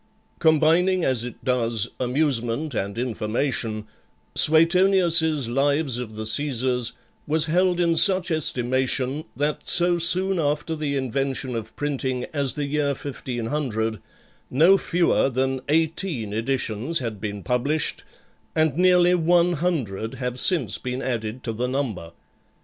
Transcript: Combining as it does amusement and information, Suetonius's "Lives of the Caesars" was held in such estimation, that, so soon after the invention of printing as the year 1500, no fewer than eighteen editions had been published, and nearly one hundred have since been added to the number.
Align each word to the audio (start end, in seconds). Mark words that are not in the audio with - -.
Combining 0.39 1.05
as 1.05 1.23
it 1.23 1.45
does 1.45 1.89
amusement 1.99 2.73
and 2.73 2.97
information, 2.97 3.85
Suetonius's 4.33 5.47
"Lives 5.47 5.99
of 5.99 6.15
the 6.15 6.25
Caesars" 6.25 6.93
was 7.27 7.45
held 7.45 7.79
in 7.79 7.95
such 7.95 8.31
estimation, 8.31 9.25
that, 9.35 9.67
so 9.69 9.99
soon 9.99 10.39
after 10.39 10.75
the 10.75 10.95
invention 10.95 11.53
of 11.55 11.75
printing 11.75 12.25
as 12.33 12.55
the 12.55 12.65
year 12.65 12.95
1500, 12.95 13.99
no 14.49 14.75
fewer 14.75 15.29
than 15.29 15.61
eighteen 15.69 16.33
editions 16.33 16.97
had 16.97 17.21
been 17.21 17.43
published, 17.43 18.03
and 18.55 18.75
nearly 18.75 19.13
one 19.13 19.53
hundred 19.53 20.15
have 20.15 20.39
since 20.39 20.79
been 20.79 21.03
added 21.03 21.43
to 21.43 21.53
the 21.53 21.67
number. 21.67 22.11